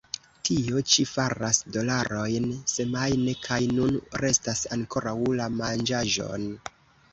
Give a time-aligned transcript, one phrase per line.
[0.47, 6.43] Tio ĉi faras dolarojn semajne, kaj nun restas ankoraŭ la manĝaĵoj.